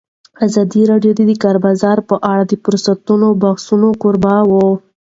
[0.45, 4.67] ازادي راډیو د د کار بازار په اړه د پرانیستو بحثونو کوربه وه.